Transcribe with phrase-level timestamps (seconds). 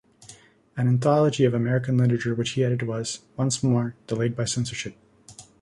[0.75, 4.95] An anthology of American literature which he edited was, once more, delayed by censorship.